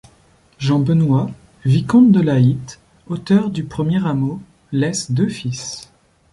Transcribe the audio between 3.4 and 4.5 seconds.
du premier rameau,